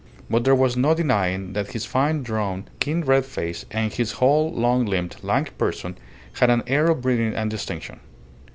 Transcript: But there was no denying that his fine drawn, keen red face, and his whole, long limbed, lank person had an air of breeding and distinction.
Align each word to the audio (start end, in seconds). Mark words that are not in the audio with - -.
But 0.31 0.45
there 0.45 0.55
was 0.55 0.75
no 0.75 0.95
denying 0.95 1.53
that 1.53 1.73
his 1.73 1.85
fine 1.85 2.23
drawn, 2.23 2.65
keen 2.79 3.01
red 3.01 3.23
face, 3.23 3.65
and 3.69 3.93
his 3.93 4.13
whole, 4.13 4.51
long 4.51 4.83
limbed, 4.83 5.17
lank 5.21 5.55
person 5.59 5.95
had 6.33 6.49
an 6.49 6.63
air 6.65 6.87
of 6.89 7.03
breeding 7.03 7.35
and 7.35 7.51
distinction. 7.51 7.99